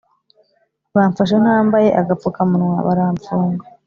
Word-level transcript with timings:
Bamfashe 0.95 1.35
ntambaye 1.43 1.89
agapfuka 2.01 2.39
munwa 2.49 2.77
baramfunga 2.87 3.63